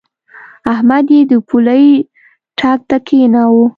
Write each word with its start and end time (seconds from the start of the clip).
احمد 0.73 1.05
يې 1.15 1.21
د 1.31 1.33
پولۍ 1.47 1.87
ټک 2.57 2.79
ته 2.89 2.97
کېناوو. 3.07 3.63